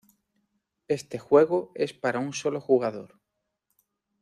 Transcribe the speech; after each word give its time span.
Este 0.87 1.19
juego 1.19 1.71
es 1.75 1.93
para 1.93 2.17
un 2.17 2.33
solo 2.33 2.59
jugador. 2.59 3.19